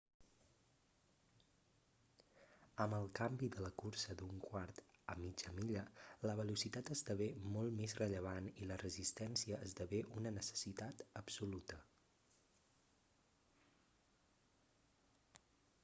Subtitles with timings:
[2.85, 4.81] amb el canvi de la cursa d'un quart
[5.15, 5.83] a mitja milla
[6.31, 7.27] la velocitat esdevé
[7.57, 11.81] molt més rellevant i la resistència esdevé una necessitat absoluta